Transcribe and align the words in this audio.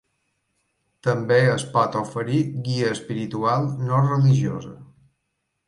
També 1.07 1.37
es 1.57 1.65
pot 1.75 1.97
oferir 2.01 2.41
guia 2.69 2.89
espiritual 2.95 3.71
no 3.91 4.03
religiosa. 4.09 4.77